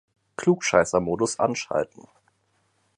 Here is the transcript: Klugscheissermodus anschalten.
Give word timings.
Klugscheissermodus 0.35 1.37
anschalten. 1.39 2.07